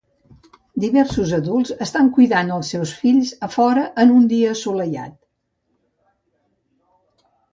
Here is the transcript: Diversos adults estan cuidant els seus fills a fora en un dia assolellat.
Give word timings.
Diversos 0.83 1.33
adults 1.37 1.73
estan 1.85 2.07
cuidant 2.15 2.49
els 2.55 2.71
seus 2.75 2.93
fills 3.03 3.33
a 3.49 3.51
fora 3.55 3.83
en 4.05 4.15
un 4.15 4.25
dia 4.33 4.55
assolellat. 4.55 5.15